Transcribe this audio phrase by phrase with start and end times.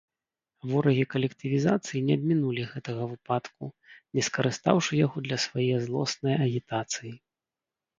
[0.69, 3.65] Ворагі калектывізацыі не абмінулі гэтага выпадку,
[4.17, 7.19] не скарыстаўшы яго для свае злоснае агітацыі.